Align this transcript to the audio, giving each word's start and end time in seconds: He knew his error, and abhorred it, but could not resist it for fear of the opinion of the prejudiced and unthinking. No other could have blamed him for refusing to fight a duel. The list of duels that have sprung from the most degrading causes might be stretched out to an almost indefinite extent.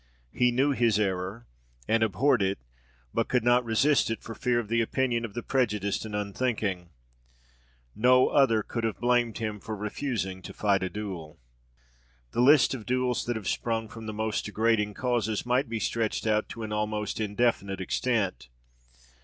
He 0.33 0.51
knew 0.51 0.71
his 0.71 0.99
error, 0.99 1.45
and 1.87 2.01
abhorred 2.01 2.41
it, 2.41 2.57
but 3.13 3.27
could 3.27 3.43
not 3.43 3.63
resist 3.63 4.09
it 4.09 4.23
for 4.23 4.33
fear 4.33 4.57
of 4.57 4.67
the 4.67 4.81
opinion 4.81 5.23
of 5.23 5.35
the 5.35 5.43
prejudiced 5.43 6.05
and 6.05 6.15
unthinking. 6.15 6.89
No 7.95 8.29
other 8.29 8.63
could 8.63 8.83
have 8.83 8.99
blamed 8.99 9.37
him 9.37 9.59
for 9.59 9.75
refusing 9.75 10.41
to 10.41 10.53
fight 10.55 10.81
a 10.81 10.89
duel. 10.89 11.37
The 12.31 12.41
list 12.41 12.73
of 12.73 12.87
duels 12.87 13.25
that 13.25 13.35
have 13.35 13.47
sprung 13.47 13.87
from 13.89 14.07
the 14.07 14.11
most 14.11 14.43
degrading 14.45 14.95
causes 14.95 15.45
might 15.45 15.69
be 15.69 15.79
stretched 15.79 16.25
out 16.25 16.49
to 16.49 16.63
an 16.63 16.73
almost 16.73 17.19
indefinite 17.19 17.79
extent. 17.79 18.49